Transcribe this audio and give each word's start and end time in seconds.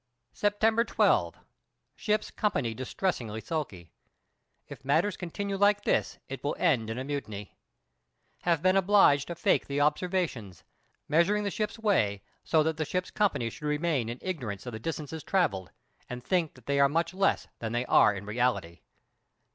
September 0.33 0.83
12. 0.83 1.35
Ship's 1.95 2.31
company 2.31 2.73
distressingly 2.73 3.39
sulky. 3.39 3.91
If 4.67 4.83
matters 4.83 5.15
continue 5.15 5.57
like 5.57 5.83
this 5.83 6.17
it 6.27 6.43
will 6.43 6.55
end 6.57 6.89
in 6.89 6.97
a 6.97 7.03
mutiny. 7.03 7.55
Have 8.41 8.63
been 8.63 8.75
obliged 8.75 9.27
to 9.27 9.35
fake 9.35 9.67
the 9.67 9.79
observations, 9.79 10.63
measuring 11.07 11.43
the 11.43 11.51
ship's 11.51 11.77
way 11.77 12.23
so 12.43 12.63
that 12.63 12.77
the 12.77 12.83
ship's 12.85 13.11
company 13.11 13.51
should 13.51 13.67
remain 13.67 14.09
in 14.09 14.17
ignorance 14.23 14.65
of 14.65 14.73
the 14.73 14.79
distances 14.79 15.23
traversed, 15.23 15.69
and 16.09 16.23
think 16.23 16.55
that 16.55 16.65
they 16.65 16.79
are 16.79 16.89
much 16.89 17.13
less 17.13 17.47
than 17.59 17.71
they 17.71 17.85
are 17.85 18.15
in 18.15 18.25
reality. 18.25 18.79